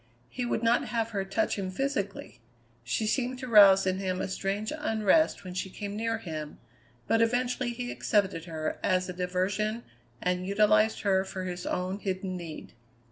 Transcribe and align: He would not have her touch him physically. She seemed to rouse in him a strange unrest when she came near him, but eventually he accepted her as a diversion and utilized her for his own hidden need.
He 0.29 0.45
would 0.47 0.63
not 0.63 0.85
have 0.87 1.11
her 1.11 1.23
touch 1.23 1.59
him 1.59 1.69
physically. 1.69 2.39
She 2.83 3.05
seemed 3.05 3.37
to 3.37 3.47
rouse 3.47 3.85
in 3.85 3.99
him 3.99 4.19
a 4.19 4.27
strange 4.27 4.73
unrest 4.75 5.43
when 5.43 5.53
she 5.53 5.69
came 5.69 5.95
near 5.95 6.17
him, 6.17 6.57
but 7.05 7.21
eventually 7.21 7.69
he 7.71 7.91
accepted 7.91 8.45
her 8.45 8.79
as 8.81 9.07
a 9.09 9.13
diversion 9.13 9.83
and 10.19 10.47
utilized 10.47 11.01
her 11.01 11.23
for 11.23 11.43
his 11.43 11.67
own 11.67 11.99
hidden 11.99 12.35
need. 12.35 12.73